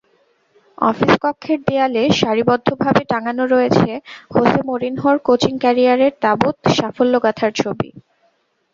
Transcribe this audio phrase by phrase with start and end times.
[0.81, 3.91] Office কক্ষের দেয়ালে সারিবদ্ধভাবে টাঙানো রয়েছে
[4.33, 7.89] হোসে মরিনহোর কোচিং ক্যারিয়ারের তাবত্ সাফল্যগাথার ছবি।